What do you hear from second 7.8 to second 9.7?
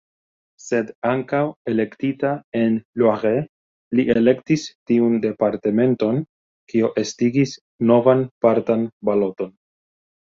novan partan baloton.